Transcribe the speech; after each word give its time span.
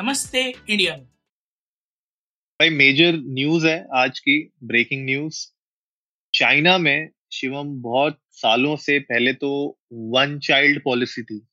नमस्ते 0.00 0.54
इंडिया 0.70 0.96
भाई 2.60 2.70
major 2.70 3.12
news 3.12 3.66
है 3.66 3.86
आज 3.94 4.18
की 4.18 4.50
ब्रेकिंग 4.64 5.04
न्यूज़ 5.04 5.46
चाइना 6.34 6.78
में 6.78 7.08
शिवम 7.32 7.82
बहुत 7.82 8.20
सालों 8.30 8.76
से 8.76 8.98
पहले 8.98 9.32
तो 9.32 9.78
वन 9.92 10.38
चाइल्ड 10.38 10.82
पॉलिसी 10.82 11.22
थी। 11.22 11.48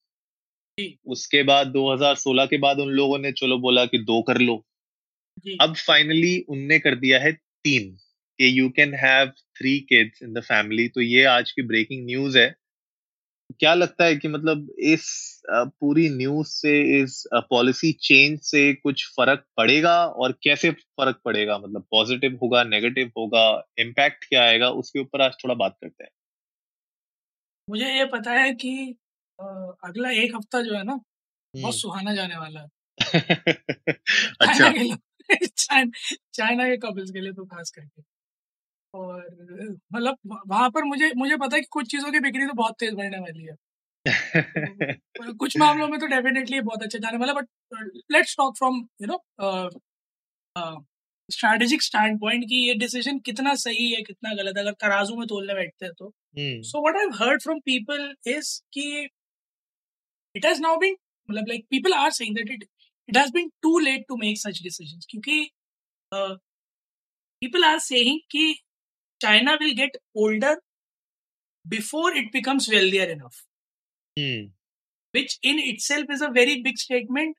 उसके 1.06 1.44
बाद 1.44 1.68
2016 1.68 2.46
के 2.46 2.58
बाद 2.58 2.80
उन 2.80 2.88
लोगों 2.88 3.20
ने 3.20 3.32
चलो 3.32 3.58
बोला 3.58 3.86
कि 3.86 3.98
दो 3.98 4.22
कर 4.22 4.38
लो। 4.38 4.66
अब 5.62 5.76
फाइनली 5.76 6.40
उनने 6.40 6.80
कर 6.80 6.96
दिया 6.96 7.20
है 7.20 7.34
तीन 7.34 7.92
कि 8.40 8.60
you 8.60 8.70
can 8.70 8.94
have 8.94 9.28
three 9.30 9.80
kids 9.80 10.24
in 10.24 10.34
the 10.34 10.40
family 10.40 10.88
तो 10.88 11.02
ये 11.02 11.24
आज 11.24 11.52
की 11.52 11.62
ब्रेकिंग 11.62 12.06
न्यूज़ 12.06 12.38
है। 12.38 12.56
क्या 13.52 13.74
लगता 13.74 14.06
है 14.06 14.16
कि 14.16 14.28
मतलब 14.28 14.68
इस 14.86 15.06
अ, 15.50 15.64
पूरी 15.80 16.08
न्यूज़ 16.10 16.48
से 16.50 16.72
इस 17.02 17.24
पॉलिसी 17.50 17.92
चेंज 18.02 18.40
से 18.42 18.74
कुछ 18.76 19.06
फ़र्क 19.18 19.44
पड़ेगा? 19.58 19.96
और 20.08 20.32
कैसे 20.44 20.72
फ़र्क 20.72 21.20
पड़ेगा? 21.26 21.58
मतलब 21.58 21.86
पॉजिटिव 21.92 22.38
होगा 22.44 22.64
नेगेटिव 22.66 23.12
होगा? 23.18 23.48
इम्पैक्ट 23.80 24.26
क्या 24.26 24.44
आएगा? 24.44 24.70
उसके 24.76 25.00
ऊपर 25.00 25.22
आज 25.22 25.34
थोड़ा 25.44 25.56
बात 25.56 25.78
करते 25.82 26.04
हैं। 26.04 26.10
मुझे 27.68 27.86
ये 27.88 28.06
पता 28.08 28.32
है 28.34 28.54
कि 28.56 28.72
अ, 29.40 29.44
अगला 29.84 30.10
एक 30.14 30.36
हफ़्ता 30.36 30.62
जो 30.62 30.76
है 30.76 30.84
ना। 30.84 30.96
बहुत 31.54 31.76
सुहाना 31.76 32.14
जाने 32.16 32.38
वाला 32.38 32.62
है। 32.62 32.68
अच्छा। 34.42 34.70
के 34.72 34.86
चाइना 36.34 36.66
के 36.66 36.78
कपल्स 36.80 37.12
के 37.12 37.22
लिए 37.22 37.34
तो 37.34 37.46
खास 37.46 37.72
करके। 37.72 38.02
और 38.96 39.78
मतलब 39.94 40.18
वहाँ 40.48 40.70
पर 40.70 40.84
मुझे 40.86 41.12
मुझे 41.18 41.38
पता 41.38 41.56
है 41.56 41.62
कि 41.62 41.68
कुछ 41.72 41.92
चीज़ों 41.92 42.12
की 42.12 42.20
बिक्री 42.22 42.46
तो 42.48 42.54
बहुत 42.56 42.76
तेज 42.80 42.94
बढ़ने 42.94 43.20
वाली 43.20 43.44
है। 43.44 43.56
और 45.22 45.32
कुछ 45.36 45.58
मामलों 45.58 45.88
में 45.88 46.00
तो 46.00 46.08
डेफिनेटली 46.08 46.60
बहुत 46.62 46.84
अच्छा 46.84 47.00
जाने 47.00 47.18
वाला 47.18 47.34
but 47.34 47.48
let's 48.12 48.36
talk 48.38 48.58
from 48.58 48.78
you 49.02 49.08
know 49.08 49.18
strategic 51.30 51.82
stand 51.82 52.20
point 52.22 52.44
की 52.50 52.56
ये 52.68 52.74
डिसीज़न 52.80 53.20
कितना 53.26 53.54
सही 53.62 53.92
है 53.92 54.02
कितना 54.02 54.34
गलत 54.34 54.58
है 54.58 54.64
अगर 54.64 54.74
तराजू 54.82 55.16
में 55.16 55.28
तोलने 55.28 55.54
बैठते 55.54 55.86
हैं 55.86 55.94
तो। 55.94 56.12
So 56.64 56.82
what 56.82 56.98
I 56.98 57.06
heard 57.20 57.42
from 57.42 57.60
people 57.66 58.14
is 58.28 58.52
कि 58.74 58.86
इट 60.36 60.46
हैज़ 60.46 60.62
नाउ 60.62 60.78
बीन 60.78 60.96
मतलब 61.30 61.48
like 61.48 61.66
people 61.70 61.94
are 61.94 62.12
saying 62.12 62.36
that 62.36 62.52
it 62.52 62.64
it 63.10 63.18
has 63.18 63.32
been 63.34 63.50
too 63.62 63.78
late 63.80 64.06
to 64.10 64.18
make 64.18 64.38
such 64.38 64.62
decisions 64.64 65.08
क्योंकि 65.10 65.40
पीपल 66.12 67.64
आर 67.64 67.80
सेइंग 67.80 68.20
कि 68.32 68.54
China 69.26 69.54
will 69.62 69.74
get 69.76 69.98
older 70.18 70.60
before 71.66 72.18
it 72.18 72.32
becomes 72.34 72.70
wealthier 72.70 73.12
enough 73.12 73.42
hmm, 74.18 74.52
which 75.14 75.34
in 75.44 75.60
itself 75.64 76.12
is 76.16 76.22
a 76.22 76.30
very 76.34 76.56
big 76.64 76.80
statement 76.80 77.36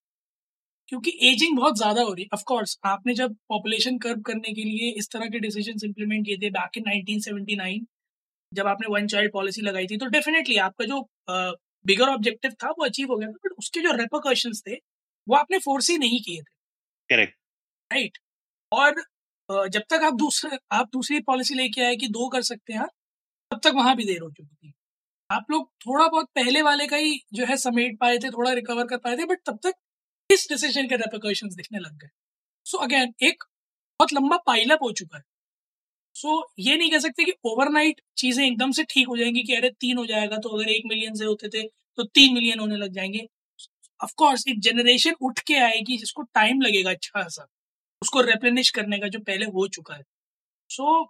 क्योंकि 0.89 1.11
ageing 1.31 1.57
बहुत 1.57 1.77
ज़्यादा 1.79 2.03
हो 2.03 2.13
रही 2.13 2.25
है। 2.25 2.39
Course 2.47 2.79
आपने 2.87 3.15
जब 3.15 3.35
पॉपुलेशन 3.49 3.99
कर्व 3.99 4.21
करने 4.23 4.53
के 4.55 4.65
लिए 4.65 4.91
इस 4.99 5.09
तरह 5.13 5.29
के 5.29 5.39
डिसीजंस 5.41 5.85
इंप्लीमेंट 5.85 6.27
किए 6.27 6.37
थे 6.37 6.51
बैक 6.51 6.79
इन 6.79 6.85
1979 6.91 7.81
जब 8.53 8.67
आपने 8.67 8.89
वन 8.91 9.07
चाइल्ड 9.07 9.33
पॉलिसी 9.33 9.63
लगाई 9.63 9.87
थी 9.87 9.97
तो 9.97 10.07
डेफिनेटली 10.11 10.57
आपका 10.67 10.85
जो 10.87 11.01
बिगर 11.85 12.09
ऑब्जेक्टिव 12.09 12.53
था 12.65 12.71
वो 12.71 12.85
अचीव 12.85 13.13
हो 13.13 13.17
गया 13.19 13.29
था 13.29 13.39
बट 13.47 13.53
उसके 13.59 13.81
जो 13.81 13.93
रेपोकर्शंस 13.97 14.63
थे 14.69 14.77
वो 15.27 15.37
आपने 15.37 15.59
फोर्स 15.61 15.91
ही 15.91 15.99
नहीं 15.99 16.21
किए 16.23 16.41
थे। 16.43 16.53
करेक्ट 17.11 17.37
राइट 17.91 18.19
और 18.73 19.01
अ, 19.01 19.05
जब 19.49 19.83
तक 19.91 20.03
आप 20.05 20.15
दूसरे 20.17 20.59
आप 20.73 20.89
दूसरी 20.93 21.19
पॉलिसी 21.23 21.55
लेके 21.55 21.83
आए 21.83 21.97
कि 21.97 22.09
दो 22.11 22.29
कर 22.29 22.43
सकते 22.45 22.73
हैं 22.73 22.87
तब 23.51 23.61
तक 23.65 23.73
वहाँ 23.77 23.95
भी 23.97 24.05
देर 24.05 24.21
हो 24.23 24.31
चुकी 24.31 24.55
थी। 24.59 24.73
आप 25.31 25.47
लोग 25.51 25.69
थोड़ा 25.81 26.07
बहुत 26.09 26.27
पहले 26.37 26.63
वाले 26.63 26.87
का 26.89 26.97
ही 26.99 27.21
जो 27.35 27.47
है 27.47 27.57
समेट 27.59 27.99
पाए 28.01 28.19
थे 28.21 28.31
थोड़ा 28.31 28.53
रिकवर 28.55 28.87
कर 28.89 28.99
पाए 28.99 29.17
थे 29.19 29.27
बट 29.27 29.41
तब 29.47 29.59
तक 29.65 29.75
इस 30.31 30.49
डिसीज़न 30.51 30.89
के 30.89 30.97
रेपोकर्शंस 30.97 31.55
दिखने 31.57 31.81
लग 31.81 31.99
गए। 31.99 32.09
सो 32.67 32.79
अगेन 32.81 33.15
एक 33.25 33.45
बहुत 34.01 34.15
लंबा 34.15 34.39
पाइलअप 34.47 34.83
हो 34.83 34.93
चुका 34.93 35.19
है। 35.19 35.25
सो 36.17 36.29
so, 36.31 36.45
ये 36.61 36.77
नहीं 36.77 36.91
कह 36.91 36.99
सकते 37.01 37.25
कि 37.25 37.33
ओवरनाइट 37.47 38.01
चीज़ें 38.19 38.45
एकदम 38.47 38.73
से 38.73 38.85
ठीक 38.91 39.09
हो 39.09 39.17
जाएँगी 39.17 39.43
कि 39.45 39.55
अरे 39.57 39.71
तीन 39.81 39.99
हो 39.99 40.07
जाएगा 40.07 40.39
तो 40.39 40.51
अगर 40.51 40.71
एक 40.71 40.85
मिलियन 40.87 41.15
से 41.15 41.25
होते 41.27 41.49
थे 41.51 41.63
तो 41.99 42.05
तीन 42.07 42.35
मिलियन 42.35 42.61
होने 42.61 42.77
लग 42.77 42.93
जाएँगे। 42.93 43.27
ऑफ़ 44.01 44.13
कोर्स 44.19 44.45
एक 44.49 44.61
जनरेशन 44.63 45.15
उठ 45.23 45.41
के 45.49 45.59
आएगी 45.63 45.99
जिसको 45.99 46.23
टाइम 46.35 46.61
लगेगा 46.63 46.91
अच्छा 46.91 47.29
सा। 47.31 47.47
उसको 48.03 48.21
रेप्लेनिश 48.23 48.71
करने 48.73 48.99
का 48.99 49.09
जो 49.09 49.19
पहले 49.23 49.47
हो 49.49 49.67
चुका 49.71 49.95
है। 49.95 50.03
सो 50.71 50.85
so, 50.95 51.07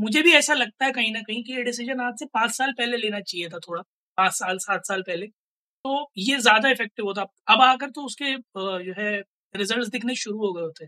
मुझे 0.00 0.22
भी 0.22 0.32
ऐसा 0.34 0.54
लगता 0.54 0.84
है 0.86 0.92
कहीं 0.92 1.12
ना 1.12 1.20
कहीं 1.22 1.42
कि 1.44 1.54
ये 1.54 1.62
डिसीज़न 1.64 2.00
आज 2.02 2.18
से 2.18 2.26
पाँच 2.34 2.52
साल 2.52 2.72
पहले 2.74 2.96
लेना 2.98 3.20
चाहिए 3.22 3.48
था 3.50 3.58
थोड़ा 3.60 3.82
पाँच 4.18 4.32
साल 4.34 4.58
सात 4.60 4.86
साल 4.86 5.02
पहले। 5.04 5.26
तो 5.84 6.10
ये 6.18 6.38
ज़्यादा 6.38 6.70
इफ़ेक्टिव 6.70 7.06
होता। 7.06 7.22
अब 7.48 7.62
आकर 7.62 7.90
तो 7.90 8.04
उसके 8.06 8.34
जो 8.84 8.94
है 8.98 9.12
रिज़ल्ट 9.54 9.90
दिखने 9.92 10.14
शुरू 10.16 10.38
हो 10.38 10.52
गए 10.54 10.62
होते। 10.62 10.86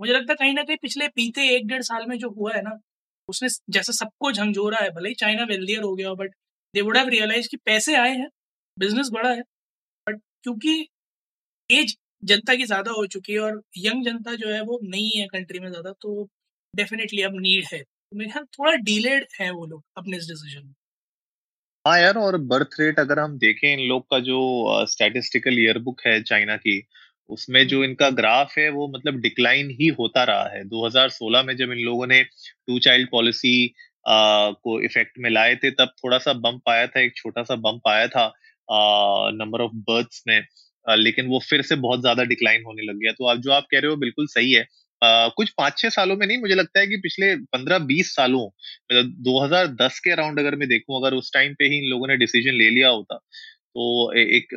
मुझे 0.00 0.12
लगता 0.12 0.32
है 0.32 0.36
कहीं 0.38 0.54
ना 0.54 0.62
कहीं 0.64 0.76
पिछले 0.82 1.08
बीते 1.10 1.48
एक 1.56 1.66
डेढ़ 1.68 1.82
साल 1.84 2.06
में 2.08 2.18
जो 2.18 2.30
हुआ 2.32 2.52
है 2.54 2.62
ना 2.62 2.78
उसने 3.28 3.48
जैसे 3.70 3.92
सबको 3.94 4.32
झंझोरा 4.32 4.78
है 4.78 4.90
भले 4.92 5.08
ही 5.08 5.14
चाइना 5.16 5.44
वेल्दियर 5.46 5.82
हो 5.84 5.94
गया 5.96 6.14
but 6.16 6.34
they 6.74 6.80
would 6.82 6.96
have 6.96 7.08
realise 7.10 7.48
कि 7.50 7.56
पैसे 7.66 7.96
आए 7.96 8.12
हैं 8.12 8.28
बिज़नेस 8.76 9.10
बड़ा 9.12 9.30
है। 9.30 9.42
बट 10.06 10.20
क्योंकि 10.44 10.78
एज 11.70 11.96
जनता 12.22 12.54
की 12.56 12.64
ज़्यादा 12.66 12.90
हो 12.92 13.06
चुकी 13.08 13.32
है 13.32 13.38
और 13.40 13.62
यंग 13.78 14.04
जनता 14.04 14.34
जो 14.36 14.48
है 14.50 14.60
वो 14.64 14.78
नहीं 14.84 15.10
है 15.12 15.26
कंट्री 15.28 15.60
में 15.60 15.68
ज़्यादा 15.70 15.92
तो 16.02 16.28
डेफिनेटली 16.74 17.22
अब 17.22 17.40
नीड 17.40 17.66
है। 17.72 17.82
मेरे 18.12 18.30
ख्याल 18.30 18.44
थोड़ा 18.58 18.74
डिलेड 18.84 19.26
है 19.40 19.50
वो 19.52 19.66
लोग 19.66 19.82
अपने 19.98 20.16
इस 20.16 20.28
डिसीज़न 20.28 20.66
में। 20.66 20.74
हाँ 21.84 21.98
यार, 22.00 22.16
और 22.18 22.36
बर्थ 22.42 22.68
रेट 22.80 22.98
अगर 23.00 23.18
हम 23.18 23.36
देखें 23.38 23.68
इन 23.72 23.80
लोग 23.88 24.02
का 24.10 24.18
जो 24.20 24.38
स्टैटिस्टिकल 24.88 25.58
ईयरबुक 25.58 26.00
है 26.06 26.20
चाइना 26.22 26.56
की, 26.56 26.82
उसमें 27.30 27.66
जो 27.68 27.82
इनका 27.84 28.08
ग्राफ 28.12 28.52
है 28.58 28.68
वो 28.70 28.86
मतलब 28.88 29.20
डिक्लाइन 29.20 29.70
ही 29.80 29.88
होता 29.98 30.24
रहा 30.24 30.48
है। 30.48 30.62
2016 30.66 31.42
में 31.42 31.54
जब 31.56 31.72
इन 31.72 31.78
लोगों 31.80 32.06
ने 32.06 32.22
टू 32.24 32.78
चाइल्ड 32.78 33.10
पॉलिसी 33.10 33.54
को 34.06 34.80
इफ़ेक्ट 34.82 35.18
में 35.18 35.30
लाए 35.30 35.54
थे, 35.56 35.70
तब 35.72 35.92
थोड़ा 36.04 36.18
सा 36.18 36.32
बम्प 36.34 36.68
आया 36.70 36.86
था, 36.86 37.00
एक 37.00 37.16
छोटा 37.16 37.42
सा 37.42 37.54
बम्प 37.58 37.88
आया 37.88 38.06
था 38.08 38.26
नंबर 39.34 39.60
ऑफ़ 39.62 39.72
बर्थ्स 39.88 40.22
में। 40.28 40.40
लेकिन 40.86 41.26
वो 41.26 41.38
फिर 41.42 41.62
से 41.64 41.76
बहुत 41.78 42.00
ज़्यादा 42.00 42.24
डिक्लाइन 42.26 42.62
होने 42.64 42.82
लग 42.84 42.98
गया। 42.98 43.12
तो 43.14 43.26
आप 43.26 43.38
जो 43.40 43.52
आप 43.52 43.66
कह 43.70 43.78
रहे 43.80 43.90
हो 43.90 43.96
बिल्कुल 43.98 44.26
सही 44.28 44.52
है। 44.52 44.62
अ, 44.62 45.28
कुछ 45.36 45.50
पाँच 45.58 45.78
छह 45.78 45.88
सालों 45.90 46.16
में 46.16 46.26
नहीं 46.26 46.38
मुझे 46.38 46.54
लगता 46.54 46.80
है 46.80 46.86
कि 46.86 46.96
पिछले 47.00 47.34
पंद्रह 47.48 47.78
बीस 47.86 48.14
सालों 48.14 48.44
मतलब 48.46 49.14
2010 49.24 50.00
के 50.00 50.10
अराउंड 50.12 50.38
अगर 50.40 50.56
मैं 50.56 50.68
देखूँ 50.68 50.96
अगर 50.96 51.14
उस 51.16 51.32
टाइम 51.34 51.54
पे 51.58 51.64
ही 51.66 51.78
इन 51.78 51.90
लोगों 51.90 52.06
ने 52.08 52.16
डिसीज़न 52.18 52.54
ले 52.54 52.68
लिया 52.70 52.88
होता 52.90 53.18
तो 53.70 54.12
ए, 54.14 54.22
एक 54.36 54.48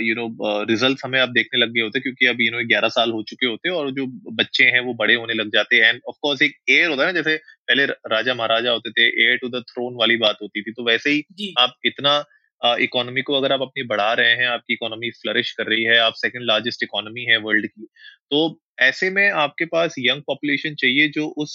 यू 0.00 0.14
नो 0.14 0.26
रिज़ल्ट 0.64 1.00
हमें 1.04 1.18
आप 1.20 1.28
देखने 1.30 1.60
लग 1.60 1.72
गए 1.74 1.80
होते 1.82 2.00
क्योंकि 2.00 2.26
अब 2.26 2.40
यू 2.40 2.50
नो 2.52 2.64
ग्यारह 2.68 2.88
साल 2.90 3.10
हो 3.12 3.22
चुके 3.24 3.46
होते 3.46 3.70
और 3.72 3.90
जो 3.92 4.06
बच्चे 4.34 4.64
हैं 4.66 4.80
वो 4.82 4.94
बड़े 4.96 5.14
होने 5.16 5.34
लग 5.34 5.50
जाते। 5.52 5.76
हैं 5.76 5.88
एंड 5.88 6.00
ऑफ़ 6.08 6.16
कोर्स 6.22 6.42
एक 6.42 6.56
एयर 6.70 6.88
होता 6.90 7.02
है 7.02 7.08
ना 7.08 7.12
जैसे 7.14 7.36
पहले 7.68 7.86
राजा 8.10 8.34
महाराजा 8.34 8.70
होते 8.72 8.90
थे 8.92 9.08
एयर 9.24 9.36
टू 9.38 9.48
द 9.50 9.62
थ्रोन 9.68 9.94
वाली 9.96 10.16
बात 10.18 10.38
होती 10.42 10.62
थी 10.62 10.72
तो 10.72 10.84
वैसे 10.84 11.10
ही 11.12 11.22
आप 11.58 11.74
इतना 11.86 12.18
इकोनॉमी 12.62 13.22
को 13.22 13.34
अगर 13.34 13.52
आप 13.52 13.62
अपनी 13.62 13.82
बढ़ा 13.86 14.12
रहे 14.14 14.34
हैं, 14.36 14.46
आपकी 14.48 14.74
इकोनॉमी 14.74 15.10
फ्लरिश 15.12 15.52
कर 15.52 15.66
रही 15.66 15.84
है, 15.84 15.96
आप 15.98 16.14
सेकंड 16.16 16.44
लार्जेस्ट 16.46 16.82
इकोनॉमी 16.82 17.24
है 17.24 17.36
वर्ल्ड 17.40 17.66
की 17.66 17.86
तो 18.30 18.60
ऐसे 18.82 19.08
में 19.10 19.30
आपके 19.30 19.64
पास 19.66 19.94
यंग 19.98 20.22
पॉपुलेशन 20.26 20.74
चाहिए 20.74 21.08
जो 21.14 21.26
उस 21.38 21.52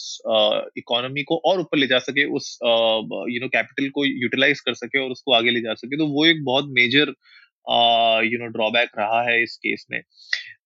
इकोनॉमी 0.77 1.23
को 1.23 1.37
और 1.45 1.59
ऊपर 1.59 1.77
ले 1.77 1.87
जा 1.87 1.99
सके, 1.99 2.25
उस 2.27 2.57
यू 2.63 3.39
नो 3.41 3.47
कैपिटल 3.49 3.89
को 3.89 4.05
यूटिलाइज 4.05 4.59
कर 4.61 4.73
सके 4.75 4.99
और 4.99 5.11
उसको 5.11 5.33
आगे 5.33 5.51
ले 5.51 5.61
जा 5.61 5.73
सके। 5.75 5.97
तो 5.97 6.07
वो 6.09 6.25
एक 6.25 6.43
बहुत 6.45 6.65
मेजर 6.71 7.13
यू 8.25 8.39
नो 8.39 8.47
ड्रॉबैक 8.49 8.89
रहा 8.99 9.21
है 9.29 9.41
इस 9.43 9.55
केस 9.57 9.85
में। 9.91 10.01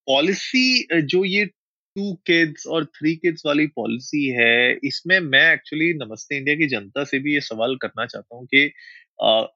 पॉलिसी 0.08 0.88
जो 1.04 1.24
ये 1.26 1.46
टू 1.46 2.14
किड्स 2.28 2.66
और 2.68 2.86
थ्री 2.88 3.16
किड्स 3.16 3.42
वाली 3.46 3.66
पॉलिसी 3.76 4.26
है, 4.32 4.72
इसमें 4.84 5.20
मैं 5.22 5.52
एक्चुअली 5.54 5.94
नमस्ते 5.96 6.38
इंडिया 6.38 6.56
की 6.56 6.68
जनता 6.70 7.04
से 7.04 7.20
भी 7.20 7.34
ये 7.34 7.42
सवाल 7.42 7.76
करना 7.82 8.06
चाहता 8.06 8.36
हूँ 8.36 8.46
कि 8.46 8.72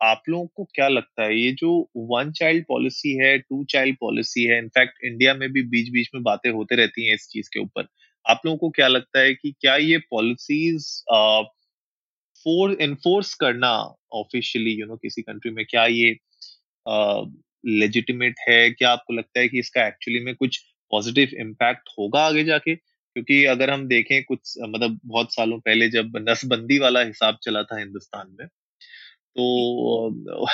आप 0.04 0.22
लोगों 0.30 0.48
को 0.48 0.64
क्या 0.76 0.88
लगता 0.88 1.24
है? 1.24 1.40
ये 1.40 1.52
जो 1.52 1.90
वन 1.98 2.32
चाइल्ड 2.32 2.66
पॉलिसी 2.68 3.14
है 3.18 3.38
टू 3.38 3.64
चाइल्ड 3.64 3.98
पॉलिसी 4.00 4.44
है 4.44 4.58
इनफैक्ट 4.58 5.04
इंडिया 5.04 5.34
में 5.34 5.52
भी 5.54 5.64
बीच 5.64 5.90
बीच 5.90 6.10
में 6.16 6.24
बातें 6.24 6.50
होते 6.52 6.76
रहती 6.76 7.06
हैं 7.08 7.14
इस 7.16 7.28
चीज़ 7.32 7.50
के 7.54 7.60
ऊपर। 7.60 7.88
आप 8.26 8.42
लोगों 8.46 8.58
को 8.58 8.70
क्या 8.70 8.88
लगता 8.88 9.20
है 9.20 9.34
कि 9.34 9.54
क्या 9.62 9.76
ये 9.76 9.98
पॉलिसीज़ 9.98 10.88
फोर 12.44 12.72
इन्फोर्स 12.74 13.34
करना 13.34 13.72
ऑफिशियली 14.14 14.72
यू 14.72 14.86
नो 14.86 14.96
किसी 14.96 15.22
कंट्री 15.22 15.52
में 15.52 15.66
क्या 15.66 15.86
ये 15.86 16.18
लेजिटिमेट 17.66 18.34
uh, 18.34 18.50
है? 18.50 18.72
क्या 18.72 18.92
आपको 18.92 19.14
लगता 19.14 19.40
है 19.40 19.48
कि 19.50 19.60
इसका 19.60 19.88
एक्चुअली 19.88 20.20
में 20.20 20.36
कुछ 20.36 20.58
पॉजिटिव 20.92 21.30
इम्पैक्ट 21.40 21.90
होगा 22.00 22.22
आगे 22.22 22.44
जाके? 22.44 22.76
क्योंकि 22.76 23.46
अगर 23.46 23.70
हम 23.70 23.88
देखें 23.88 24.24
कुछ 24.24 24.54
मतलब 24.62 25.00
बहुत 25.06 25.34
सालों 25.34 25.60
पहले 25.60 25.90
जब 25.90 26.26
नसबंदी 26.30 26.80
वाला 26.80 27.02
हिसाब 27.02 27.38
चला 27.44 27.64
था 27.64 27.80
हिंदुस्तान 27.80 28.36
में 28.40 28.48
तो 29.36 30.48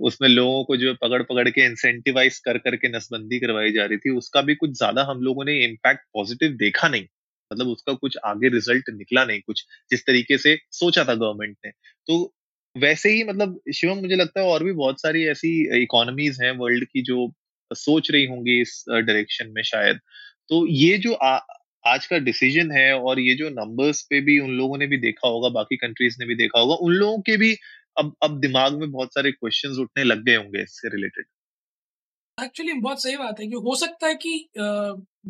उसमें 0.00 0.28
लोगों 0.28 0.62
को 0.64 0.76
जो 0.76 0.94
पकड़ 0.94 1.22
पकड़ 1.22 1.48
के 1.50 1.64
इंसेंटिवाइज 1.64 2.38
कर 2.40 2.58
करके 2.58 2.88
नसबंदी 2.88 3.38
करवाई 3.40 3.72
जा 3.72 3.84
रही 3.86 3.98
थी 3.98 4.10
उसका 4.16 4.42
भी 4.42 4.54
कुछ 4.54 4.70
ज़्यादा 4.78 5.02
हम 5.04 5.22
लोगों 5.22 5.44
ने 5.44 5.58
इम्पैक्ट 5.64 6.00
पॉजिटिव 6.14 6.52
देखा 6.58 6.88
नहीं। 6.88 7.06
मतलब 7.50 7.68
उसका 7.68 7.92
कुछ 7.94 8.16
आगे 8.26 8.48
रिज़ल्ट 8.48 8.90
निकला 8.90 9.24
नहीं 9.24 9.40
कुछ 9.40 9.64
जिस 9.90 10.06
तरीके 10.06 10.38
से 10.38 10.58
सोचा 10.72 11.04
था 11.04 11.14
गवर्नमेंट 11.14 11.56
ने। 11.66 11.70
तो 12.08 12.34
वैसे 12.76 13.10
ही 13.10 13.24
मतलब 13.24 13.60
शिवम 13.74 13.98
मुझे 13.98 14.16
लगता 14.16 14.40
है 14.40 14.46
और 14.46 14.64
भी 14.64 14.72
बहुत 14.72 15.00
सारी 15.02 15.24
ऐसी 15.26 15.50
इकोनॉमीज 15.82 16.38
हैं 16.42 16.50
वर्ल्ड 16.58 16.84
की 16.84 17.02
जो 17.02 17.32
सोच 17.70 18.10
रही 18.10 18.26
होंगी 18.26 18.60
इस 18.60 18.84
डायरेक्शन 18.90 19.52
में 19.54 19.62
शायद। 19.62 19.98
तो 20.50 20.66
ये 20.68 20.96
जो 20.98 21.12
आ, 21.14 21.38
आज 21.84 22.06
का 22.06 22.18
डिसीज़न 22.20 22.70
है 22.72 22.92
और 23.00 23.20
ये 23.20 23.34
जो 23.34 23.48
नंबर्स 23.50 24.02
पे 24.10 24.20
भी 24.20 24.38
उन 24.40 24.50
लोगों 24.50 24.78
ने 24.78 24.86
भी 24.86 24.96
देखा 24.98 25.28
होगा 25.28 25.48
बाकी 25.50 25.76
कंट्रीज़ 25.76 26.16
ने 26.20 26.26
भी 26.26 26.34
देखा 26.36 26.60
होगा 26.60 26.74
उन 26.82 26.92
लोगों 26.94 27.20
के 27.20 27.36
भी 27.36 27.56
अब 27.96 28.14
अब 28.22 28.38
दिमाग 28.40 28.78
में 28.78 28.90
बहुत 28.90 29.14
सारे 29.14 29.32
क्वेश्चंस 29.32 29.78
उठने 29.78 30.04
लग 30.04 30.24
गए 30.24 30.36
होंगे 30.36 30.62
इससे 30.62 30.88
रिलेटेड 30.88 31.26
एक्चुअली 32.38 32.72
बहुत 32.80 33.02
सही 33.02 33.16
बात 33.16 33.40
है 33.40 33.46
कि 33.46 33.56
हो 33.64 33.74
सकता 33.76 34.06
है 34.06 34.14
कि 34.16 34.30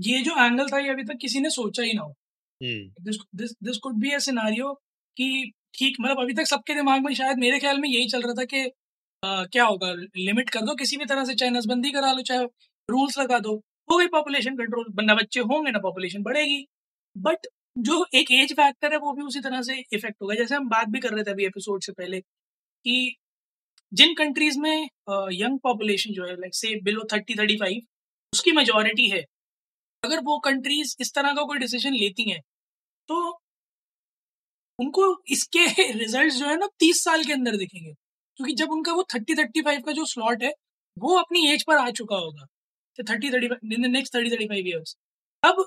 ये 0.04 0.20
जो 0.22 0.44
एंगल 0.44 0.68
था 0.68 0.78
ये 0.78 0.90
अभी 0.90 1.04
तक 1.04 1.16
किसी 1.20 1.40
ने 1.40 1.50
सोचा 1.50 1.82
ही 1.82 1.92
ना 1.92 2.02
हो. 2.02 2.14
This 2.60 3.16
this 3.62 3.78
could 3.78 3.98
be 4.00 4.18
scenario 4.20 4.72
कि 5.16 5.52
ठीक 5.74 5.96
मतलब 6.00 6.20
अभी 6.20 6.34
तक 6.34 6.46
सबके 6.46 6.74
दिमाग 6.74 7.04
में 7.04 7.12
शायद 7.14 7.38
मेरे 7.38 7.58
ख्याल 7.58 7.78
में 7.80 7.88
यही 7.88 8.08
चल 8.08 8.22
रहा 8.22 8.34
था 8.34 8.44
कि 8.44 8.70
क्या 9.22 9.64
होगा? 9.64 9.92
लिमिट 9.92 10.50
कर 10.50 10.60
दो 10.60 10.74
किसी 10.76 10.96
भी 10.96 11.04
तरह 11.04 11.24
से 11.24 11.34
चाहे 11.34 11.50
नसबंदी 11.50 11.90
करा 11.92 12.12
लो 12.12 12.22
चाहे 12.22 12.44
रूल्स 12.88 13.18
लगा 13.18 13.38
दो। 13.40 13.54
हो 13.88 13.96
गई 13.98 14.06
पॉपुलेशन 14.08 14.56
कंट्रोल 14.56 15.04
ना 15.04 15.14
बच्चे 15.14 15.40
होंगे 15.42 15.70
ना 15.70 15.78
पॉपुलेशन 15.80 16.22
बढ़ेगी। 16.22 16.66
बट 17.16 17.46
जो 17.80 18.04
एक 18.14 18.30
एज 18.32 18.52
फैक्टर 18.54 18.92
है 18.92 18.98
वो 19.00 19.12
भी 19.12 19.22
उसी 19.22 19.40
तरह 19.40 19.62
से 19.62 19.74
इफ़ेक्ट 19.92 20.16
होगा। 20.22 20.34
जैसे 20.34 20.54
हम 20.54 20.68
बात 20.68 20.88
भी 20.88 21.00
कर 21.00 21.12
रहे 21.14 21.24
थे 21.24 21.30
अभी 21.30 21.44
एपिसोड 21.46 21.82
से 21.82 21.92
पहले 21.92 22.22
कि 22.84 23.16
जिन 23.92 24.14
कंट्रीज़ 24.14 24.58
में 24.60 24.88
यंग 25.34 25.58
पॉपुलेशन 25.62 26.12
जो 26.14 26.26
है 26.26 26.34
लाइक 26.36 26.54
से 26.54 26.74
बिलो 26.82 27.04
थर्टी 27.12 27.34
थर्टी 27.36 27.56
फाइव 27.58 27.80
उसकी 28.32 28.52
मेजोरिटी 28.52 29.08
है। 29.10 29.22
अगर 30.02 30.20
वो 30.24 30.38
कंट्रीज़ 30.44 30.96
इस 31.00 31.12
तरह 31.14 31.34
का 31.34 31.42
कोई 31.44 31.58
डिसीज़न 31.58 31.94
लेती 31.94 32.30
हैं 32.30 32.40
तो 33.08 33.16
उनको 34.78 35.04
इसके 35.28 35.64
रिज़ल्ट 35.94 36.32
जो 36.34 36.46
है 36.46 36.56
ना, 36.56 36.66
तीस 36.80 37.02
साल 37.04 37.24
के 37.24 37.32
अंदर 37.32 37.56
दिखेंगे। 37.56 37.92
क्योंकि 37.92 38.52
जब 38.54 38.70
उनका 38.72 38.92
वो 38.92 39.02
थर्टी 39.14 39.34
थर्टी 39.34 39.60
फाइव 39.62 39.80
का 39.82 39.92
जो 39.92 40.04
स्लॉट 40.06 40.42
है, 40.42 40.52
वो 40.96 41.16
अपनी 41.18 41.46
एज 41.52 41.64
पर 41.66 41.76
आ 41.78 41.90
चुका 41.92 42.16
होगा। 42.16 42.46
Thirty 42.98 43.30
thirty 43.30 43.76
next 43.88 44.14
thirty 44.14 44.30
thirty 44.30 44.46
five 44.48 44.66
years 44.68 44.96
अब 45.42 45.62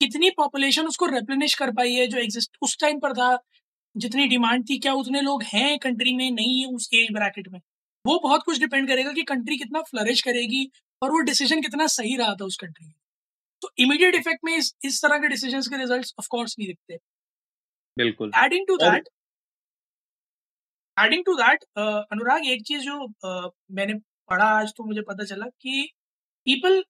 कितनी 0.00 0.30
पॉपुलेशन 0.36 0.86
उसको 0.86 1.06
रेप्लेनिश 1.06 1.54
कर 1.54 1.70
पाई 1.74 1.92
है, 1.94 2.06
जो 2.06 2.18
एग्जिस्ट 2.18 2.56
उस 2.62 2.76
टाइम 2.80 2.98
पर 3.00 3.12
था 3.14 3.34
जितनी 3.96 4.26
डिमांड 4.28 4.64
थी 4.70 4.78
क्या 4.78 4.92
उतने 4.94 5.20
लोग 5.20 5.42
हैं 5.44 5.78
कंट्री 5.78 6.14
में 6.16 6.30
नहीं 6.30 6.60
है 6.60 6.66
उस 6.74 6.88
एज 6.94 7.12
ब्रैकेट 7.12 7.48
में? 7.48 7.60
वो 8.04 8.18
बहुत 8.22 8.42
कुछ 8.42 8.58
डिपेंड 8.60 8.88
करेगा 8.88 9.12
कि 9.12 9.22
कंट्री 9.24 9.56
कितना 9.58 9.80
फ्लरिश 9.90 10.20
करेगी 10.22 10.64
और 11.02 11.10
वो 11.12 11.20
डिसीज़न 11.22 11.62
कितना 11.62 11.86
सही 11.88 12.16
रहा 12.16 12.34
था 12.34 12.44
उस 12.44 12.56
कंट्री 12.56 12.86
में। 12.86 12.94
तो 13.62 13.70
इमीडिएट 13.78 14.14
इफ़ेक्ट 14.14 14.44
में 14.44 14.56
इस 14.56 14.74
इस 14.84 15.02
तरह 15.02 15.18
के 15.18 15.28
डिसीजंस 15.28 15.68
के 15.68 15.76
रिजल्ट्स 15.76 16.14
ऑफ़ 16.18 16.28
कोर्स 16.30 16.54
नहीं 16.58 16.68
दिखते। 16.68 16.96
बिल्कुल। 17.96 18.30
Adding 18.36 18.66
to 18.68 18.76
that 18.76 19.08
adding 20.96 21.24
to 21.24 21.34
that 21.34 21.64
Anurag 21.78 22.46
एक 22.46 22.62
चीज़ 22.66 22.80
जो 22.82 22.96
uh, 22.96 23.50
मैंने 23.70 23.94
पढ़ा 24.30 24.44
आज 24.60 24.72
तो 24.76 24.84
मुझे 24.84 25.02
पता 25.02 25.24
चला 25.24 25.46
कि 25.60 25.88
पीपल 26.46 26.82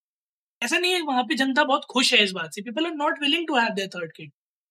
ऐसा 0.62 0.78
नहीं 0.78 0.92
है 0.92 1.00
वहाँ 1.02 1.22
पे 1.24 1.34
जनता 1.36 1.64
बहुत 1.64 1.84
खुश 1.90 2.12
है 2.14 2.22
इस 2.24 2.32
बात 2.32 2.54
से। 2.54 2.62
People 2.62 2.86
are 2.86 2.92
not 2.94 3.20
willing 3.20 3.46
to 3.48 3.56
have 3.56 3.74
their 3.74 3.88
third 3.88 4.12
kid 4.16 4.30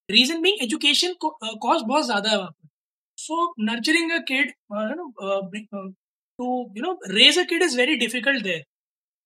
reason 0.09 0.41
being 0.41 0.61
education 0.63 1.13
cost 1.23 1.85
बहुत 1.85 2.05
ज़्यादा 2.05 2.29
है 2.29 2.37
वहाँ 2.37 2.49
पर। 2.51 2.67
So 3.17 3.53
nurturing 3.61 4.11
a 4.11 4.17
kid 4.27 4.51
to 6.39 6.45
you 6.77 6.83
know 6.83 6.93
raise 7.11 7.37
a 7.39 7.43
kid 7.49 7.63
is 7.63 7.77
very 7.77 7.95
difficult 7.97 8.43
there 8.43 8.63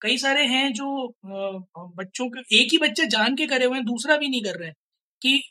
कई 0.02 0.18
सारे 0.18 0.46
हैं 0.48 0.72
जो 0.74 0.86
uh, 1.08 1.92
बच्चों 1.98 2.28
के 2.30 2.42
एक 2.60 2.72
ही 2.72 2.78
बच्चे 2.78 3.06
जान 3.08 3.36
के 3.36 3.46
करे 3.48 3.66
हुए 3.66 3.78
हैं 3.78 3.86
दूसरा 3.86 4.18
भी 4.18 4.30
नहीं 4.30 4.42
कर 4.44 4.58
रहे 4.60 4.68
हैं 4.68 4.76
कि 5.22 5.42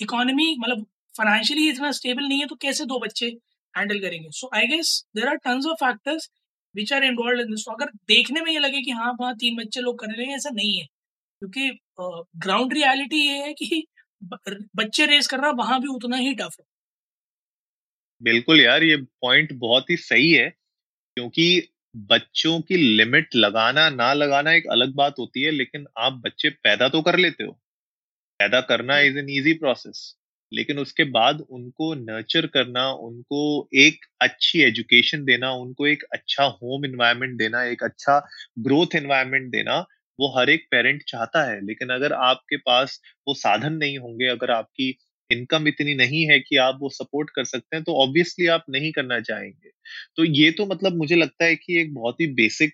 इकोनॉमी 0.00 0.54
मतलब 0.60 0.84
फाइनेंशियली 1.14 1.68
इतना 1.70 1.90
स्टेबल 1.92 2.28
नहीं 2.28 2.40
है 2.40 2.46
तो 2.46 2.56
कैसे 2.62 2.84
दो 2.86 2.98
बच्चे 3.00 3.26
हैंडल 3.74 4.00
करेंगे? 4.00 4.28
So 4.30 4.50
I 4.54 4.66
guess 4.66 4.92
there 5.16 5.28
are 5.28 5.36
tons 5.44 5.66
of 5.66 5.84
factors 5.84 6.28
which 6.74 6.92
are 6.92 7.04
involve 7.04 7.40
in 7.40 7.50
this 7.50 7.64
अगर 7.70 7.90
देखने 8.08 8.40
में 8.42 8.52
ये 8.52 8.58
लगे 8.58 8.82
कि 8.82 8.90
हाँ 8.92 9.12
वहाँ 9.20 9.34
तीन 9.36 9.56
बच्चे 9.56 9.80
लोग 9.80 9.98
कर 10.00 10.14
रहे 10.16 10.26
हैं 10.26 10.36
ऐसा 10.36 10.50
नहीं 10.54 10.78
है। 10.78 10.86
क्योंकि 11.42 11.70
ग्राउंड 12.46 12.72
रियलिटी 12.74 13.26
ये 13.28 13.38
है 13.44 13.52
कि 13.54 13.84
बच्चे 14.22 15.06
रेस 15.06 15.26
करना 15.28 15.50
वहाँ 15.58 15.80
भी 15.80 15.88
उतना 15.90 16.16
ही 16.18 16.34
टफ 16.34 16.56
है। 16.60 16.64
बिल्कुल 18.20 18.60
यार 18.60 18.82
ये 18.82 18.96
पॉइंट 19.22 19.52
बहुत 19.56 19.90
ही 19.90 19.96
सही 19.98 20.30
है 20.32 20.48
क्योंकि 21.16 21.46
बच्चों 22.08 22.60
की 22.62 22.76
लिमिट 22.96 23.36
लगाना 23.36 23.88
ना 23.90 24.12
लगाना 24.14 24.52
एक 24.52 24.66
अलग 24.72 24.94
बात 24.94 25.18
होती 25.18 25.42
है 25.42 25.50
लेकिन 25.52 25.86
आप 25.98 26.14
बच्चे 26.26 26.50
पैदा 26.64 26.88
तो 26.88 27.02
कर 27.02 27.18
लेते 27.18 27.44
हो। 27.44 27.52
पैदा 28.40 28.60
करना 28.62 28.98
इज़ 29.02 29.18
एन 29.18 29.28
इजी 29.30 29.54
प्रोसेस 29.56 30.00
लेकिन 30.52 30.78
उसके 30.78 31.04
बाद 31.12 31.40
उनको 31.50 31.94
नर्चर 31.96 32.46
करना 32.48 32.90
उनको 33.02 33.40
एक 33.78 34.06
अच्छी 34.22 34.60
एजुकेशन 34.62 35.24
देना 35.24 35.52
उनको 35.56 35.86
एक 35.86 36.04
अच्छा 36.12 36.44
होम 36.56 36.84
इन्वायरमेंट 36.86 37.36
देना 37.38 37.62
एक 37.66 37.84
अच्छा 37.84 38.18
ग्रोथ 38.60 38.96
इन्वायरमेंट 38.96 39.50
देना 39.52 39.84
वो 40.20 40.38
हर 40.38 40.50
एक 40.50 40.66
पेरेंट 40.70 41.02
चाहता 41.08 41.50
है 41.50 41.66
लेकिन 41.66 41.88
अगर 41.88 42.12
आपके 42.12 42.56
पास 42.56 43.00
वो 43.28 43.34
साधन 43.34 43.72
नहीं 43.72 43.98
होंगे 43.98 44.26
अगर 44.26 44.50
आपकी 44.50 44.98
इनकम 45.30 45.68
इतनी 45.68 45.94
नहीं 45.94 46.26
है 46.26 46.40
कि 46.40 46.56
आप 46.56 46.78
वो 46.80 46.88
सपोर्ट 46.88 47.30
कर 47.30 47.44
सकते 47.44 47.76
हैं 47.76 47.84
तो 47.84 47.94
ऑब्वियसली 47.94 48.46
आप 48.46 48.64
नहीं 48.70 48.92
करना 48.92 49.20
चाहेंगे। 49.20 49.70
तो 50.16 50.24
ये 50.24 50.50
तो 50.50 50.66
मतलब 50.66 50.96
मुझे 50.96 51.16
लगता 51.16 51.44
है 51.44 51.56
कि 51.56 51.80
एक 51.80 51.94
बहुत 51.94 52.20
ही 52.20 52.26
बेसिक 52.26 52.72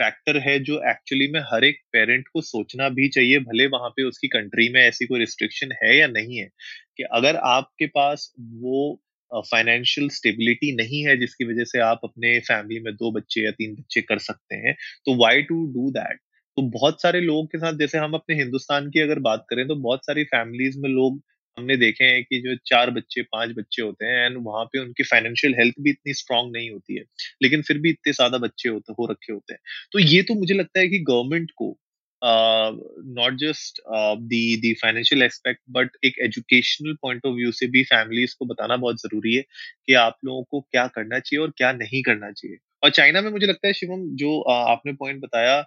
फैक्टर 0.00 0.38
है 0.38 0.58
जो 0.58 0.90
एक्चुअली 0.90 1.28
में 1.28 1.40
हर 1.40 1.64
एक 1.64 1.80
पेरेंट 1.92 2.28
को 2.28 2.40
सोचना 2.40 2.88
भी 2.88 3.08
चाहिए 3.08 3.38
भले 3.38 3.66
वहाँ 3.66 3.90
पे 3.90 4.02
उसकी 4.02 4.28
कंट्री 4.28 4.68
में 4.68 4.80
ऐसी 4.80 5.06
कोई 5.06 5.18
रिस्ट्रिक्शन 5.18 5.72
है 5.84 5.96
या 5.96 6.06
नहीं 6.06 6.36
है 6.36 6.48
कि 6.96 7.02
अगर 7.02 7.36
आपके 7.36 7.86
पास 7.86 8.32
वो 8.38 9.02
फाइनेंशियल 9.34 10.06
uh, 10.06 10.12
स्टेबिलिटी 10.12 10.76
नहीं 10.76 11.06
है 11.06 11.16
जिसकी 11.16 11.44
वजह 11.44 11.64
से 11.64 11.80
आप 11.80 12.00
अपने 12.04 12.38
फैमिली 12.40 12.80
में 12.80 12.94
दो 12.94 13.12
बच्चे 13.12 13.40
या 13.40 13.50
तीन 13.50 13.74
बच्चे 13.74 14.02
कर 14.02 14.18
सकते 14.18 14.54
हैं 14.56 14.74
तो 15.06 15.14
वाई 15.16 15.42
टू 15.42 15.54
डू 15.54 15.90
दैट 15.90 16.20
तो 16.56 16.62
बहुत 16.70 17.02
सारे 17.02 17.20
लोगों 17.20 17.44
के 17.46 17.58
साथ, 17.58 17.72
जैसे 17.74 17.98
हम 17.98 18.14
अपने 18.14 18.36
हिंदुस्तान 18.36 18.88
की 18.90 19.00
अगर 19.00 19.18
बात 19.22 19.44
करें 19.50 19.66
तो 19.68 19.74
बहुत 19.78 20.04
सारी 20.06 20.24
फैमिलीज़ 20.26 20.78
में 20.80 20.88
लोग 20.90 21.20
हमने 21.56 21.76
देखे 21.76 22.04
हैं 22.04 22.22
कि 22.24 22.40
जो 22.40 22.54
चार 22.66 22.90
बच्चे, 22.90 23.22
पाँच 23.24 23.50
बच्चे 23.56 23.82
होते 23.82 24.06
हैं 24.06 24.24
एंड 24.26 24.36
वहाँ 24.42 24.64
पे 24.66 24.78
उनकी 24.80 25.02
फाइनेंशियल 25.04 25.54
हेल्थ 25.56 25.74
भी 25.80 25.90
इतनी 25.90 26.14
स्ट्रांग 26.14 26.52
नहीं 26.52 26.70
होती 26.70 26.96
है, 26.96 27.02
लेकिन 27.42 27.62
फिर 27.62 27.78
भी 27.80 27.90
इतने 27.90 28.12
ज़्यादा 28.12 28.38
बच्चे 28.40 28.68
होते, 28.68 28.92
हो 28.94 29.06
रखे 29.06 29.32
होते 29.32 29.52
हैं। 29.54 29.60
तो 29.92 29.98
ये 30.00 30.22
तो 30.24 30.34
मुझे 30.36 30.54
लगता 30.54 30.80
है 30.80 30.88
कि 30.88 30.98
गवर्नमेंट 31.04 31.50
को 31.56 31.76
not 32.22 33.34
just 33.38 33.80
the 34.24 34.56
the 34.62 34.72
financial 34.76 35.22
aspect 35.22 35.60
but 35.72 35.90
एक 36.04 36.18
एजुकेशनल 36.24 36.94
पॉइंट 37.02 37.26
ऑफ़ 37.26 37.34
व्यू 37.34 37.52
से 37.54 37.66
भी 37.68 37.82
फैमिलीज़ 37.86 38.34
को 38.38 38.46
बताना 38.46 38.76
बहुत 38.78 39.00
ज़रूरी 39.02 39.34
है 39.36 39.42
कि 39.86 39.94
आप 40.00 40.18
लोगों 40.24 40.42
को 40.44 40.60
क्या 40.62 40.86
करना 40.90 41.18
चाहिए 41.20 41.42
और 41.42 41.52
क्या 41.56 41.72
नहीं 41.74 42.02
करना 42.04 42.30
चाहिए। 42.32 42.56
और 42.82 42.90
चाइना 42.92 43.20
में 43.22 43.30
मुझे 43.32 43.46
लगता 43.46 43.66
है 43.68 43.72
शिवम, 43.74 44.06
जो 44.16 44.40
आपने 44.42 44.92
पॉइंट 44.94 45.20
बताया 45.22 45.60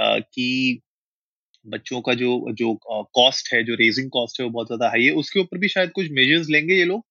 कि 0.00 0.80
बच्चों 1.66 2.00
का 2.02 2.14
जो 2.16 2.30
जो 2.54 2.74
कॉस्ट 2.86 3.52
है, 3.54 3.62
जो 3.64 3.74
रेजिंग 3.76 4.10
कॉस्ट 4.12 4.40
है, 4.40 4.46
वो 4.46 4.52
बहुत 4.52 4.68
ज़्यादा 4.68 4.88
हाई 4.90 5.04
है, 5.04 5.12
उसके 5.14 5.40
ऊपर 5.40 5.58
भी 5.58 5.68
शायद 5.70 5.92
कुछ 5.94 6.10
मेजर्स 6.12 6.50
लेंगे 6.50 6.74
ये 6.76 6.84
लोग? 6.86 7.04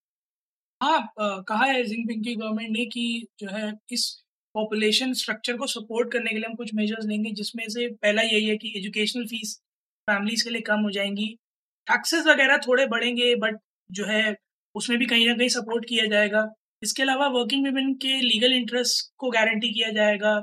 हाँ 0.81 0.99
कहा 1.43 1.65
है 1.65 1.83
जिनपिंग 1.85 2.23
की 2.23 2.33
गवर्नमेंट 2.35 2.69
ने 2.71 2.85
कि 2.87 3.01
जो 3.39 3.47
है, 3.49 3.71
इस 3.91 4.03
पॉपुलेशन 4.55 5.13
स्ट्रक्चर 5.13 5.57
को 5.57 5.67
सपोर्ट 5.67 6.11
करने 6.11 6.29
के 6.29 6.35
लिए 6.35 6.45
हम 6.45 6.55
कुछ 6.55 6.73
मेजर्स 6.75 7.05
लेंगे, 7.07 7.31
जिसमें 7.31 7.67
से 7.69 7.87
पहला 7.93 8.21
यही 8.23 8.45
है 8.45 8.55
कि 8.57 8.71
एजुकेशनल 8.77 9.25
फ़ीस 9.27 9.55
फैमिलीज़ 10.07 10.43
के 10.43 10.49
लिए 10.49 10.61
कम 10.63 10.79
हो 10.81 10.91
जाएँगी। 10.91 11.27
टैक्सेस 11.87 12.25
वगैरह 12.27 12.57
थोड़े 12.67 12.85
बढ़ेंगे 12.87 13.33
बट 13.37 13.57
जो 13.89 14.05
है, 14.05 14.35
उसमें 14.75 14.97
भी 14.99 15.05
कहीं 15.07 15.27
ना 15.27 15.33
कहीं 15.35 15.49
सपोर्ट 15.49 15.85
किया 15.89 16.05
जाएगा। 16.07 16.41
इसके 16.81 17.03
अलावा 17.03 17.27
वर्किंग 17.29 17.65
वुमेन 17.67 17.93
के 18.01 18.19
लीगल 18.21 18.53
इंटरेस्ट 18.53 19.11
को 19.17 19.29
गारंटी 19.31 19.73
किया 19.73 19.89
जाएगा। 19.91 20.33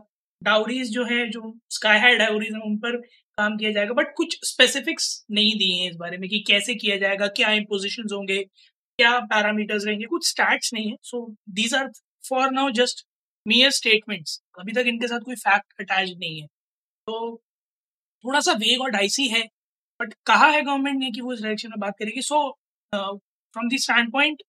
डाउरीज 0.42 0.90
जो 0.92 1.04
है, 1.04 1.28
जो 1.30 1.54
स्काई 1.70 1.98
हाई 1.98 2.16
डाउरीज 2.16 2.52
हैं, 2.54 2.60
उन 2.62 2.76
पर 2.78 2.96
काम 3.38 3.56
किया 3.56 3.70
जाएगा। 3.72 3.92
बट 3.94 4.12
कुछ 4.16 4.38
स्पेसिफिक्स 4.44 5.08
नहीं 5.30 5.52
दिए 5.58 5.82
हैं 5.82 5.90
इस 5.90 5.96
बारे 5.96 6.18
में 6.18 6.28
कि 6.30 6.40
कैसे 6.48 6.74
किया 6.74 6.96
जाएगा, 6.96 7.26
क्या 7.28 7.50
इम्पोजिशन 7.52 8.14
होंगे, 8.14 8.42
क्या 8.42 9.18
पैरामीटर्स 9.26 9.86
रहेंगे, 9.86 10.06
कुछ 10.06 10.28
स्टैट्स 10.28 10.72
नहीं 10.74 10.90
है। 10.90 10.96
So 11.02 11.26
these 11.50 11.74
are 11.74 11.90
for 12.28 12.50
now 12.50 12.70
just 12.72 13.06
mere 13.46 13.70
statements 13.70 14.40
अभी 14.60 14.72
तक 14.72 14.84
इनके 14.88 15.08
साथ 15.08 15.20
कोई 15.20 15.34
फैक्ट 15.36 15.80
अटैच 15.80 16.08
नहीं 16.10 16.40
है। 16.40 16.46
तो 16.46 17.36
थोड़ा 18.24 18.40
सा 18.40 18.52
वेग 18.54 18.80
और 18.82 18.90
डाइसी 18.90 19.26
है 19.28 19.42
बट 20.00 20.14
कहा 20.26 20.46
है 20.46 20.62
गवर्नमेंट 20.62 20.98
ने 21.00 21.10
कि 21.10 21.20
वो 21.20 21.32
इस 21.32 21.40
डायरेक्शन 21.40 21.68
में 21.70 21.78
बात 21.80 21.94
करेगी। 21.98 22.22
So 22.22 22.38
from 22.92 23.68
the 23.68 23.78
stand 23.78 24.12
point 24.12 24.42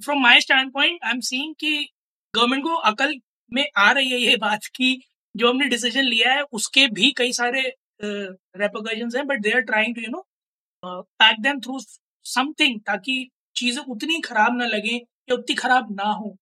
from 0.00 0.22
my 0.22 0.40
stand 0.40 0.72
point 0.72 1.04
I 1.04 1.10
am 1.10 1.20
seeing 1.20 1.54
कि 1.54 1.88
गवर्नमेंट 2.34 2.64
को 2.64 2.74
अकल 2.90 3.14
में 3.52 3.66
आ 3.76 3.90
रही 3.92 4.10
है 4.10 4.20
ये 4.20 4.36
बात 4.36 4.64
की 4.74 5.02
जो 5.36 5.48
हमने 5.48 5.64
डिसीज़न 5.64 6.04
लिया 6.04 6.32
है 6.32 6.42
उसके 6.52 6.86
भी 6.88 7.10
कई 7.10 7.32
सारे 7.32 7.62
रेपोकशंस 8.02 9.16
हैं 9.16 9.26
but 9.26 9.40
they 9.40 9.50
are 9.50 9.60
trying 9.60 9.94
to 9.94 10.00
you 10.00 10.08
know 10.10 10.26
pack 10.84 11.40
them 11.40 11.60
through 11.60 11.78
something 12.24 12.80
ताकि 12.80 13.30
चीज़ें 13.56 13.84
उतनी 13.84 14.20
खराब 14.20 14.56
ना 14.56 14.66
लगे 14.66 14.94
या 14.96 15.34
उतनी 15.34 15.54
खराब 15.54 15.96
ना 15.96 16.10
हो 16.12 16.36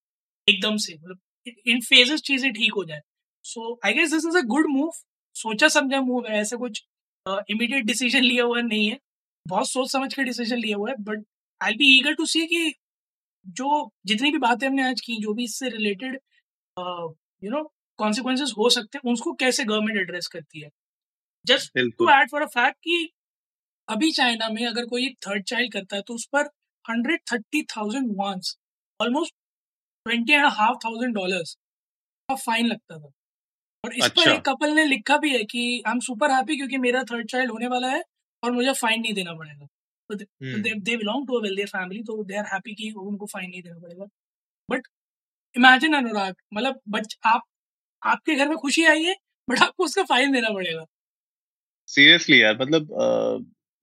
एकदम 0.47 0.77
से 0.77 0.93
मतलब 0.93 1.19
इन 1.67 1.81
फेजेस 1.81 2.21
चीज़ें 2.21 2.51
ठीक 2.53 2.73
हो 2.73 2.83
जाए। 2.85 3.01
So 3.45 3.79
I 3.85 3.93
guess 3.93 4.11
this 4.11 4.25
is 4.25 4.37
a 4.37 4.41
good 4.41 4.67
move 4.67 4.91
सोचा 5.35 5.67
समझा 5.67 6.01
मूव 6.01 6.27
है 6.27 6.39
ऐसे 6.39 6.57
कुछ 6.57 6.83
इमीडिएट 7.25 7.81
uh, 7.81 7.87
डिसीज़न 7.87 8.23
लिया 8.23 8.43
हुआ 8.43 8.61
नहीं 8.61 8.87
है 8.89 8.99
बहुत 9.47 9.69
सोच 9.69 9.91
समझ 9.91 10.13
के 10.13 10.23
डिसीज़न 10.23 10.57
लिया 10.57 10.77
हुआ 10.77 10.89
है 10.89 10.95
but 10.99 11.25
I 11.61 11.73
be 11.73 11.97
eager 11.97 12.13
to 12.13 12.25
see 12.25 12.45
कि 12.47 12.73
जो 13.45 13.89
जितनी 14.05 14.31
भी 14.31 14.37
बातें 14.39 14.67
हमने 14.67 14.83
आज 14.83 15.01
की 15.01 15.17
जो 15.21 15.33
भी 15.33 15.43
इससे 15.43 15.69
रिलेटेड 15.69 16.19
यू 16.77 17.51
नो 17.51 17.63
कॉन्सिक्वेंसेज 17.99 18.53
हो 18.57 18.69
सकते 18.69 18.97
हैं 18.97 19.13
उसको 19.13 19.33
कैसे 19.35 19.63
गवर्नमेंट 19.63 19.99
एड्रेस 19.99 20.27
करती 20.27 20.61
है? 20.61 20.69
Just 21.45 21.79
to 21.97 22.09
add 22.11 22.29
for 22.31 22.41
a 22.41 22.45
fact 22.53 22.77
कि 22.83 23.09
अभी 23.87 24.11
चाइना 24.11 24.49
में 24.49 24.65
अगर 24.67 24.85
कोई 24.87 25.09
थर्ड 25.27 25.43
चाइल्ड 25.45 25.73
करता 25.73 25.95
है 25.95 26.01
तो 26.07 26.13
उस 26.13 26.25
पर 26.33 26.49
hundred 26.85 27.19
thirty 27.31 27.61
thousand 27.77 28.11
wons 28.17 28.55
almost 28.99 29.33
twenty 30.05 30.33
and 30.33 30.45
half 30.53 30.77
thousand 30.85 31.15
dollar 31.15 31.43
का 32.29 32.35
फाइन 32.37 32.67
लगता 32.67 32.97
था। 32.99 33.11
और 33.83 33.93
इस 33.93 34.03
अच्छा। 34.03 34.23
पर 34.23 34.31
एक 34.31 34.41
कपल 34.45 34.71
ने 34.75 34.85
लिखा 34.85 35.17
भी 35.17 35.31
है 35.33 35.43
कि 35.45 35.61
आई 35.87 35.91
एम 35.91 35.99
सुपर 36.01 36.31
हैप्पी 36.31 36.55
क्योंकि 36.57 36.77
मेरा 36.79 37.03
थर्ड 37.03 37.29
चाइल्ड 37.31 37.51
होने 37.51 37.67
वाला 37.67 37.87
है 37.89 38.01
और 38.43 38.51
मुझे 38.51 38.73
फाइन 38.73 39.01
नहीं 39.01 39.13
देना 39.13 39.33
पड़ेगा। 39.33 39.67
They 40.15 40.97
belong 40.97 41.27
to 41.27 41.39
a 41.39 41.41
wealthy 41.43 41.65
family 41.65 42.01
तो 42.01 42.23
दे 42.23 42.37
आर 42.37 42.45
हैप्पी 42.45 42.73
कि 42.73 42.91
उनको 42.91 43.25
फाइन 43.25 43.49
नहीं 43.49 43.61
देना 43.61 43.79
पड़ेगा 43.79 44.05
बट 44.71 44.87
इमेजिन 45.57 45.93
अनुराग 45.93 46.35
मतलब 46.53 46.79
बच 46.89 47.17
आप 47.25 47.41
आपके 48.03 48.35
घर 48.35 48.49
में 48.49 48.57
खुशी 48.57 48.83
आई 48.83 49.03
है 49.03 49.15
बट 49.49 49.59
आपको 49.59 49.83
उसका 49.83 50.03
फाइन 50.03 50.31
देना 50.31 50.49
पड़ेगा। 50.49 50.85
सीरियसली 51.87 52.41
यार 52.41 52.57
मतलब 52.61 52.87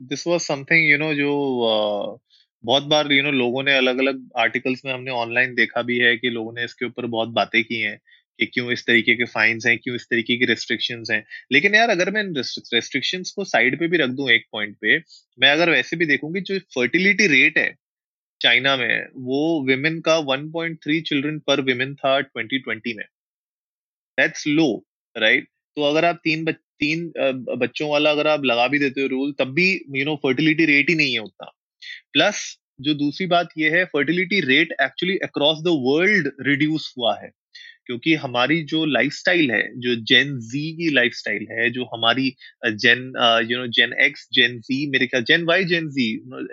this 0.02 0.26
was 0.26 0.40
something 0.40 0.90
you 0.90 0.99
know 0.99 1.14
जो 1.14 1.30
uh, 1.68 2.30
बहुत 2.64 2.82
बार 2.82 3.12
यू 3.12 3.16
you 3.16 3.25
नो 3.25 3.28
know, 3.28 3.38
लोगों 3.38 3.62
ने 3.62 3.76
अलग 3.76 3.99
अलग 3.99 4.30
आर्टिकल्स 4.37 4.84
में 4.84 4.92
हमने 4.92 5.10
ऑनलाइन 5.10 5.54
देखा 5.54 5.82
भी 5.82 5.99
है 5.99 6.16
कि 6.16 6.30
लोगों 6.30 6.52
ने 6.52 6.64
इसके 6.64 6.87
ऊपर 6.87 7.06
बहुत 7.06 7.28
बातें 7.28 7.64
की 7.64 7.80
हैं। 7.80 8.00
कि 8.40 8.47
क्यों 8.47 8.70
इस 8.73 8.85
तरीके 8.87 9.14
के 9.16 9.25
फाइन्स 9.26 9.66
हैं 9.66 9.76
क्यों 9.78 9.97
इस 9.97 10.06
तरीके 10.11 10.37
की 10.37 10.44
रेस्ट्रिक्शंस 10.47 11.11
हैं। 11.11 11.25
लेकिन 11.52 11.75
यार 11.75 11.90
अगर 11.90 12.11
मैं 12.11 12.23
रेस्ट्रिक्शंस 12.35 13.30
को 13.30 13.44
साइड 13.47 13.78
पे 13.78 13.88
भी 13.88 13.97
रख 13.97 14.11
दूँ 14.12 14.30
एक 14.30 14.47
पॉइंट 14.52 14.76
पे 14.80 14.97
मैं 15.38 15.50
अगर 15.50 15.70
वैसे 15.70 15.97
भी 15.97 16.06
देखूँगी 16.06 16.40
जो 16.42 16.59
फर्टिलिटी 16.75 17.26
रेट 17.28 17.59
है 17.59 17.75
चाइना 18.40 18.76
में 18.76 19.06
वो 19.23 19.40
विमेन 19.66 20.00
का 20.00 20.16
1.3 20.26 21.00
चिल्ड्रन 21.00 21.38
पर 21.47 21.61
विमेन 21.62 21.94
था 21.94 22.18
2020 22.20 22.94
में। 22.97 23.04
दैट्स 24.18 24.47
लो 24.49 24.68
राइट 25.16 25.49
तो 25.76 25.82
अगर 25.82 26.04
आप 26.04 26.20
तीन 26.25 26.44
बच, 26.44 26.54
तीन 26.54 27.12
बच्चों 27.59 27.88
वाला 27.90 28.11
अगर 28.11 28.26
आप 28.26 28.44
लगा 28.44 28.66
भी 28.68 28.78
देते 28.78 29.00
हो 29.00 29.06
रूल 29.09 29.32
तब 29.38 29.52
भी 29.54 29.68
यू 29.97 30.04
नो 30.04 30.14
फर्टिलिटी 30.23 30.64
रेट 30.66 30.90
ही 30.90 30.94
नहीं 30.94 31.12
है 31.12 31.20
उतना। 31.20 31.50
प्लस 32.12 32.40
जो 32.80 32.94
दूसरी 32.94 33.26
बात 33.26 33.49
ये 33.59 33.70
है 33.70 33.85
fertility 33.87 34.40
rate 34.40 34.73
actually 34.82 35.16
across 35.25 35.59
the 35.62 35.76
world 35.82 36.30
reduce 36.40 36.92
हुआ 36.99 37.14
है। 37.18 37.30
क्योंकि 37.90 38.14
हमारी 38.16 38.62
जो 38.64 38.85
लाइफस्टाइल 38.87 39.50
है, 39.50 39.62
जो 39.76 39.94
जेन 40.06 40.28
जी 40.42 40.61
की 40.75 40.90
लाइफस्टाइल 40.94 41.47
है, 41.50 41.70
जो 41.70 41.85
हमारी 41.94 42.28
gen 42.76 43.00
you 43.50 43.59
know 43.59 43.66
gen 43.78 43.92
X 44.04 44.28
gen 44.35 44.59
Z 44.61 44.87
मेरे 44.90 45.06
ख्याल 45.06 45.25
जेन 45.25 45.44
वाई 45.47 45.64
जेन 45.66 45.88
जी 45.90 46.06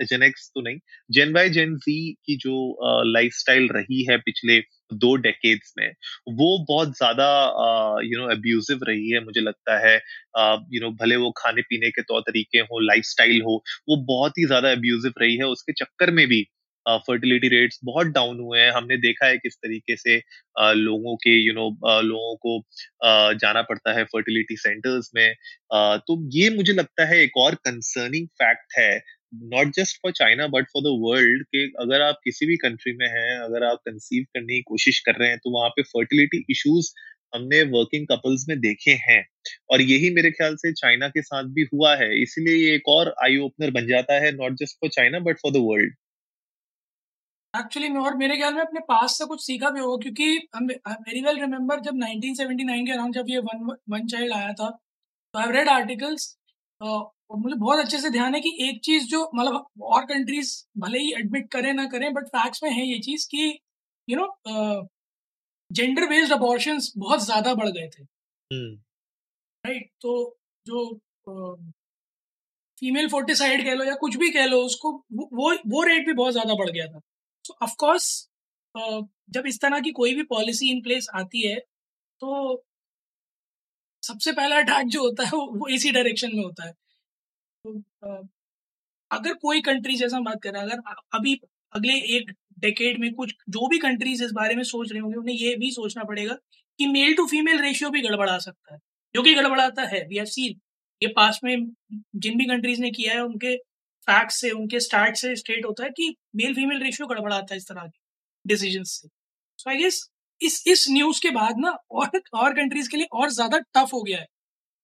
जेन 0.03 0.23
एक्स 0.23 0.49
तो 0.55 0.61
नहीं 0.61 0.79
जेन 1.09 1.33
वाई 1.33 1.49
जेन 1.51 1.75
जी 1.79 1.97
की 2.25 2.35
जो 2.39 2.55
लाइफस्टाइल 3.07 3.67
रही 3.71 4.03
है 4.09 4.17
पिछले 4.19 4.59
दो 4.93 5.15
डेकेड्स 5.17 5.73
में, 5.79 5.87
वो 6.31 6.65
बहुत 6.67 6.95
ज़्यादा 6.97 7.25
यू 8.03 8.19
नो 8.19 8.27
अब्यूजिव 8.31 8.79
रही 8.87 9.09
है, 9.11 9.23
मुझे 9.23 9.41
लगता 9.41 9.77
है। 9.87 9.95
यू 10.73 10.81
नो 10.81 10.89
भले 11.01 11.15
वो 11.17 11.31
खाने 11.37 11.61
पीने 11.63 11.89
के 11.91 12.01
तौर 12.03 12.21
तरीके 12.21 12.59
हो 12.61 12.79
लाइफस्टाइल 12.81 13.41
हो, 13.41 13.55
वो 13.89 13.97
बहुत 14.07 14.37
ही 14.37 14.45
ज़्यादा 14.45 14.71
अब्यूजिव 14.71 15.13
रही 15.21 15.35
है, 15.37 15.45
उसके 15.47 15.73
चक्कर 15.75 16.11
में 16.11 16.25
भी 16.27 16.45
फर्टिलिटी 16.87 17.47
रेट्स 17.49 17.79
बहुत 17.85 18.07
डाउन 18.09 18.39
हुए 18.39 18.59
हैं। 18.59 18.71
हमने 18.71 18.97
देखा 18.97 19.25
है 19.27 19.37
किस 19.37 19.55
तरीके 19.55 19.95
से 19.97 20.15
लोगों 20.75 21.15
के 21.17 21.37
यू 21.37 21.53
नो 21.53 21.69
लोगों 22.03 22.35
को 22.45 23.35
जाना 23.39 23.61
पड़ता 23.63 23.93
है 23.93 24.03
फर्टिलिटी 24.05 24.55
सेंटर्स 24.57 25.09
में। 25.15 25.33
तो 25.71 26.19
ये 26.37 26.49
मुझे 26.55 26.73
लगता 26.73 27.05
है 27.07 27.21
एक 27.23 27.37
और 27.37 27.55
कंसर्निंग 27.65 28.27
फैक्ट 28.41 28.77
है 28.79 28.91
not 29.53 29.73
just 29.75 29.97
for 30.03 30.11
China 30.13 30.47
but 30.47 30.65
for 30.73 30.83
the 30.83 30.95
world 31.01 31.43
कि 31.45 31.63
अगर 31.79 32.01
आप 32.01 32.19
किसी 32.23 32.45
भी 32.45 32.55
कंट्री 32.57 32.93
में 32.97 33.07
हैं, 33.07 33.37
अगर 33.39 33.63
आप 33.65 33.79
कंसीव 33.85 34.23
करने 34.33 34.55
की 34.55 34.61
कोशिश 34.63 34.99
कर 35.05 35.15
रहे 35.15 35.29
हैं 35.29 35.37
तो 35.37 35.51
वहाँ 35.51 35.69
पे 35.69 35.81
फर्टिलिटी 35.85 36.43
इश्यूज़ 36.51 36.91
हमने 37.33 37.61
वर्किंग 37.71 38.05
कपल्स 38.07 38.45
में 38.49 38.59
देखे 38.59 38.91
हैं। 39.01 39.23
और 39.71 39.81
यही 39.81 40.09
मेरे 40.15 40.31
ख्याल 40.31 40.55
से 40.55 40.71
चाइना 40.73 41.07
के 41.09 41.21
साथ 41.21 41.43
भी 41.55 41.67
हुआ 41.73 41.95
है। 41.95 42.09
इसीलिए 42.21 42.55
ये 42.57 42.75
एक 42.75 42.87
और 42.89 43.13
आई 43.23 43.37
ओपनर 43.39 43.71
बन 43.71 43.87
जाता 43.87 44.19
है 44.23 44.31
not 44.35 44.53
just 44.61 44.77
for 44.81 44.89
China 44.91 45.19
but 45.21 45.37
for 45.37 45.51
the 45.51 45.63
world 45.63 45.93
actually 47.59 47.89
मैं 47.89 48.01
और 48.01 48.15
मेरे 48.17 48.37
ख्याल 48.37 48.53
में 48.53 48.61
अपने 48.61 48.79
पास 48.89 49.17
से 49.17 49.25
कुछ 49.25 49.45
सीखा 49.45 49.69
भी 49.69 49.79
होगा 49.79 49.97
क्योंकि 50.03 50.37
वेरी 50.85 51.21
वेल 51.21 51.39
रिमेम्बर 51.41 51.79
जब 51.81 51.95
1979 51.95 52.85
के 52.85 52.91
अराउंड 52.93 53.15
जब 53.15 53.29
ये 53.29 53.39
वन 53.41 53.65
वन 53.89 54.07
चाइल्ड 54.07 54.33
आया 54.33 54.53
था 54.53 54.69
तो 55.33 55.39
आई 55.39 55.51
रेड 55.51 55.69
आर्टिकल्स 55.69 56.35
और 56.81 57.37
मुझे 57.37 57.55
बहुत 57.55 57.79
अच्छे 57.79 57.99
से 57.99 58.09
ध्यान 58.09 58.35
है 58.35 58.41
कि 58.41 58.57
एक 58.69 58.81
चीज़ 58.83 59.07
जो 59.07 59.23
मतलब 59.35 59.65
और 59.93 60.05
कंट्रीज़ 60.05 60.53
भले 60.79 60.99
ही 60.99 61.11
एडमिट 61.13 61.49
करें 61.51 61.73
ना 61.73 61.85
करें 61.87 62.13
बट 62.13 62.27
फैक्ट्स 62.29 62.63
में 62.63 62.69
है 62.71 62.87
ये 62.87 62.99
चीज़ 63.01 63.27
कि 63.31 63.49
you 64.07 64.17
know 64.17 64.27
gender 65.71 66.05
based 66.09 66.33
abortion 66.33 66.79
बहुत 66.97 67.25
ज़्यादा 67.25 67.53
बढ़ 67.53 67.69
गए 67.69 67.87
थे। 67.89 68.03
Right 69.63 69.77
right? 69.77 69.91
तो 70.01 70.37
जो 70.65 70.85
फीमेल 72.77 73.07
फोर्टिसाइड 73.09 73.63
कह 73.65 73.73
लो 73.73 73.83
या 73.83 73.93
कुछ 73.95 74.15
भी 74.17 74.29
कह 74.31 74.45
लो 74.45 74.57
उसको 74.65 74.91
वो 75.35 75.53
वो 75.67 75.83
रेट 75.83 76.05
भी 76.07 76.13
बहुत 76.13 76.33
ज़्यादा 76.33 76.53
बढ़ 76.55 76.69
गया 76.69 76.87
था। 76.87 76.99
तो 77.47 77.55
ऑफकोर्स 77.63 78.07
जब 78.75 79.47
इस 79.47 79.59
तरह 79.61 79.79
की 79.79 79.91
कोई 79.91 80.13
भी 80.15 80.23
पॉलिसी 80.25 80.69
इन 80.71 80.81
प्लेस 80.81 81.07
आती 81.15 81.47
है 81.47 81.55
तो 82.21 82.63
सबसे 84.03 84.31
पहला 84.31 84.57
अटैक 84.57 84.87
जो 84.87 85.01
होता 85.01 85.23
है, 85.23 85.31
वो 85.31 85.67
इसी 85.69 85.91
डायरेक्शन 85.91 86.35
में 86.35 86.43
होता 86.43 86.65
है। 86.65 86.71
तो 87.65 88.27
अगर 89.11 89.33
कोई 89.35 89.61
कंट्री 89.61 89.95
जैसा 89.95 90.19
बात 90.19 90.41
कर 90.43 90.55
अगर 90.57 90.81
अभी 91.15 91.39
अगले 91.73 91.93
एक 92.17 92.31
डेकेड 92.59 92.99
में 92.99 93.13
कुछ, 93.13 93.33
जो 93.49 93.67
भी 93.69 93.77
कंट्रीज़ 93.79 94.23
इस 94.23 94.31
बारे 94.33 94.55
में 94.55 94.63
सोच 94.65 94.91
रहे 94.91 95.01
होंगे, 95.01 95.17
उन्हें 95.17 95.35
ये 95.35 95.55
भी 95.55 95.71
सोचना 95.71 96.03
पड़ेगा 96.03 96.33
कि 96.79 96.87
मेल 96.87 97.13
टू 97.15 97.25
फीमेल 97.27 97.61
रेशियो 97.61 97.89
भी 97.89 98.01
गड़बड़ा 98.01 98.37
सकता 98.39 98.73
है। 98.73 98.79
जो 99.15 99.23
कि 99.23 99.33
गड़बड़ाता 99.35 99.83
है 99.87 100.03
वी 100.07 100.15
हैव 100.17 100.25
सीन 100.27 100.59
ये 101.01 101.07
पास 101.15 101.39
में 101.43 101.55
जिन 102.17 102.37
भी 102.37 102.45
कंट्रीज़ 102.45 102.81
ने 102.81 102.91
किया 102.91 103.13
है, 103.13 103.21
उनके 103.21 103.55
फैक्ट 104.07 104.31
से, 104.31 104.51
उनके 104.51 104.79
स्टार्ट 104.79 105.15
से 105.17 105.35
स्टेट 105.35 105.65
होता 105.65 105.83
है 105.83 105.89
कि 105.91 106.15
मेल 106.35 106.53
फीमेल 106.55 106.81
रेशियो 106.83 107.07
गड़बड़ाता 107.07 107.53
है 107.53 107.57
इस 107.57 107.67
तरह 107.69 107.81
के 107.83 107.99
डिसीज़न 108.45 108.83
से। 108.85 109.07
सो 109.59 109.69
आई 109.69 109.77
गेस 109.77 110.07
इस 110.41 110.63
इस 110.67 110.85
न्यूज़ 110.91 111.21
के 111.21 111.29
बाद 111.31 111.59
ना 111.59 111.69
और 111.93 112.21
और 112.35 112.53
कंट्रीज़ 112.55 112.89
के 112.91 112.97
लिए 112.97 113.07
और 113.13 113.29
ज़्यादा 113.31 113.57
टफ 113.75 113.93
हो 113.93 114.01
गया 114.03 114.19
है। 114.19 114.25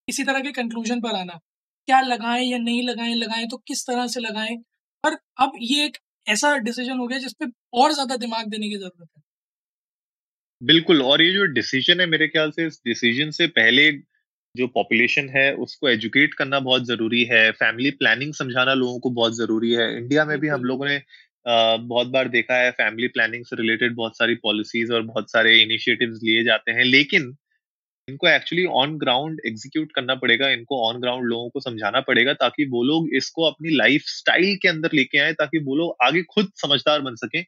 इसी 0.08 0.24
तरह 0.24 0.40
के 0.40 0.52
कंक्लूजन 0.52 1.00
पर 1.00 1.16
आना। 1.16 1.38
क्या 1.88 2.00
लगाएँ 2.02 2.44
या 2.44 2.58
नहीं 2.60 2.82
लगाएँ 2.84 3.14
लगाएँ 3.16 3.46
तो 3.48 3.56
किस 3.58 3.86
तरह 3.86 4.06
से 4.08 4.20
लगाएँ? 4.20 4.56
और 5.04 5.18
अब 5.38 5.52
ये 5.62 5.84
एक 5.86 5.98
ऐसा 6.26 6.56
डिसीज़न 6.60 6.98
हो 6.98 7.06
गया 7.06 7.18
जिसपे 7.20 7.46
और 7.74 7.92
ज़्यादा 7.92 8.16
दिमाग 8.18 8.48
देने 8.50 8.68
की 8.68 8.76
ज़रूरत 8.76 9.08
है। 9.08 9.22
बिल्कुल, 10.60 11.02
और 11.02 11.22
ये 11.22 11.32
जो 11.32 11.44
डिसीज़न 11.54 12.00
है 12.00 12.06
मेरे 12.06 12.28
ख्याल 12.28 12.50
से, 12.50 12.66
इस 12.66 12.80
डिसीज़न 12.86 13.30
से 13.32 13.46
पहले 13.48 13.90
जो 14.56 14.66
पॉपुलेशन 14.66 15.28
है 15.28 15.52
उसको 15.56 15.88
एजुकेट 15.88 16.34
करना 16.34 16.58
बहुत 16.60 16.84
ज़रूरी 16.86 17.22
है 17.24 17.50
फैमिली 17.52 17.90
प्लानिंग 17.92 18.34
समझाना 18.34 18.74
लोगों 18.74 18.98
को 19.00 19.10
बहुत 19.10 19.36
ज़रूरी 19.36 19.72
है। 19.72 19.86
इंडिया 19.96 20.24
में 20.24 20.38
भी 20.40 20.48
हम 20.48 20.64
लोगों 20.64 20.86
ने 20.86 21.00
बहुत 21.46 22.06
बार 22.08 22.28
देखा 22.28 22.56
है 22.56 22.70
फैमिली 22.72 23.08
प्लानिंग 23.08 23.44
से 23.44 23.56
रिलेटेड 23.56 23.94
बहुत 23.94 24.18
सारी 24.18 24.34
पॉलिसीज़ 24.42 24.92
और 24.92 25.02
बहुत 25.02 25.30
सारे 25.30 25.56
इनिशिएटिव्स 25.62 26.20
लिए 26.22 26.44
जाते 26.44 26.72
हैं 26.72 26.84
लेकिन 26.84 27.34
इनको 28.08 28.28
एक्चुअली 28.28 28.64
ऑन 28.76 28.96
ग्राउंड 28.98 29.40
एग्जीक्यूट 29.46 29.92
करना 29.92 30.14
पड़ेगा 30.14 30.48
इनको 30.48 30.80
ऑन 30.88 31.00
ग्राउंड 31.00 31.26
लोगों 31.28 31.48
को 31.50 31.60
समझाना 31.60 32.00
पड़ेगा 32.00 32.32
ताकि 32.34 32.64
वो 32.64 32.82
लोग 32.82 33.08
इसको 33.16 33.44
अपनी 33.44 33.76
लाइफ 33.76 34.02
स्टाइल 34.06 34.56
के 34.62 34.68
अंदर 34.68 34.90
लेके 34.94 35.18
आए 35.18 35.32
ताकि 35.32 35.58
वो 35.58 35.76
लोग 35.76 35.96
आगे 36.04 36.22
खुद 36.30 36.50
समझदार 36.56 37.00
बन 37.00 37.14
सके 37.16 37.44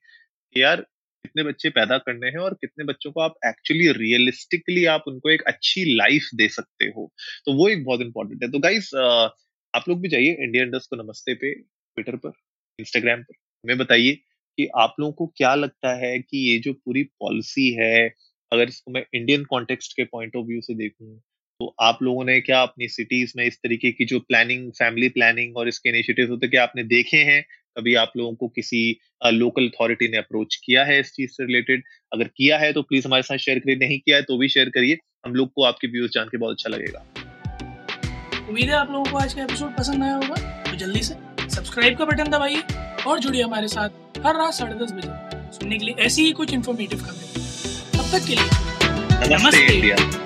यार 0.57 0.85
कितने 1.27 1.43
बच्चे 1.45 1.71
पैदा 1.71 1.99
करने 1.99 2.29
हैं 2.29 2.39
और 2.39 2.55
कितने 2.55 2.85
बच्चों 2.85 3.13
को 3.13 3.21
आप 3.21 3.35
एक्चुअली 3.47 3.89
रियलिस्टिकली 3.93 4.85
आप 4.87 5.05
उनको 5.09 5.31
एक 5.31 5.43
अच्छी 5.47 5.85
लाइफ 5.97 6.29
दे 6.35 6.49
सकते 6.49 6.87
हो। 6.87 7.13
तो 7.47 7.53
वो 7.55 7.69
एक 7.69 7.85
बहुत 7.85 8.01
इंपॉर्टेंट 8.01 8.43
है। 8.45 8.51
तो 8.51 8.59
गाइस 8.59 8.91
आप 9.75 9.89
लोग 9.89 10.01
भी 10.01 10.09
जाइए 10.09 10.37
इंडिया 10.41 10.65
इंडस्ट 10.65 10.91
को 10.91 10.97
नमस्ते 10.97 11.35
पे 11.35 11.53
ट्विटर 11.55 12.17
पर 12.17 12.33
इंस्टाग्राम 12.79 13.23
पर। 13.23 13.35
हमें 13.65 13.79
बताइए 13.79 14.13
कि 14.59 14.69
आप 14.79 14.95
लोगों 15.01 15.13
को 15.13 15.27
क्या 15.37 15.55
लगता 15.55 15.95
है 15.97 16.19
कि 16.19 16.39
ये 16.51 16.59
जो 16.59 16.73
पूरी 16.75 17.03
पॉलिसी 17.21 17.71
है, 17.75 18.09
अगर 18.53 18.69
इसको 18.69 18.93
मैं 18.93 19.05
इंडियन 19.15 19.45
कॉन्टेक्स्ट 19.45 19.93
के 19.93 20.05
पॉइंट 20.05 20.37
ऑफ़ 20.37 20.47
व्यू 20.47 20.61
से 20.61 20.75
देखूँ 20.75 21.19
तो 21.61 21.75
आप 21.81 21.99
लोगों 22.03 22.25
ने 22.25 22.41
क्या 22.41 22.61
अपनी 22.63 22.89
सिटीज़ 22.89 23.33
में 23.37 23.45
इस 23.47 23.57
तरीके 23.57 23.93
की 23.93 24.05
जो 24.05 24.19
प्लानिंग 24.21 24.71
फैमिली 24.73 25.09
प्लानिंग 25.09 25.57
और 25.57 25.69
इसके 25.69 25.89
इनिशिएटिव 25.89 26.31
होते 26.31 26.49
क्या 26.49 26.63
आपने 26.63 26.83
देखे 26.85 27.17
हैं 27.17 27.45
कभी 27.79 27.95
आप 27.95 28.13
लोगों 28.17 28.35
को 28.35 28.49
किसी 28.49 28.81
लोकल 29.27 29.67
अथॉरिटी 29.67 30.09
ने 30.09 30.17
अप्रोच 30.17 30.55
किया 30.65 30.85
है 30.85 30.99
इस 31.01 31.13
चीज़ 31.13 31.31
से 31.31 31.47
रिलेटेड 31.47 31.83
अगर 32.13 32.29
किया 32.37 32.59
है 32.59 32.73
तो 32.73 32.83
प्लीज़ 32.83 33.07
हमारे 33.07 33.23
साथ 33.23 33.39
शेयर 33.39 33.59
करिए 33.59 33.77
नहीं 33.77 33.99
किया 33.99 34.17
है 34.17 34.23
तो 34.23 34.39
भी 34.39 34.49
शेयर 34.49 34.69
करिए 34.69 34.99
हम 35.27 35.35
लोग 35.35 35.53
को 35.55 35.65
आपके 35.65 35.89
व्यूज़ 35.89 36.11
जान 36.13 36.29
के 36.29 36.39
बहुत 36.39 36.57
अच्छा 36.57 36.71
लगेगा। 36.71 37.05
उम्मीद 38.49 38.65
है 38.65 38.75
आप 38.75 38.91
लोगों 38.91 39.11
को 39.13 39.19
आज 39.19 39.35
का 39.35 39.43
एपिसोड 39.43 39.77
पसंद 39.77 40.03
आया 40.03 40.15
होगा 40.15 40.63
तो 40.63 40.77
जल्दी 40.77 41.03
से 41.03 41.15
सब्सक्राइब 41.49 41.99
का 41.99 42.05
बटन 42.05 42.31
दबाइए 42.31 42.63
और 43.07 43.19
जुड़िए 43.19 43.43
हमारे 43.43 43.69
साथ 43.69 44.21
हर 44.27 44.37
रात 44.37 44.55
साढ़े 44.55 44.75
दस 44.85 44.93
बजे 44.93 45.11
सुनने 45.59 45.79
के 45.79 45.85
लिए 45.85 46.05
ऐसी 46.07 46.25
ही 46.25 46.33
कुछ 46.33 46.55
इन्फॉर्मेटिव 46.55 46.99
खबरें। 46.99 47.29
तब 47.93 48.07
तक 48.13 48.27
के 48.29 48.35
लिए 48.35 48.49
नमस्ते 49.29 49.35
नमस्ते। 49.35 49.75
इंडिया। 49.75 50.26